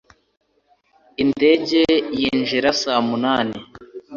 [1.23, 1.81] Indege
[2.19, 3.57] yinjira saa munani.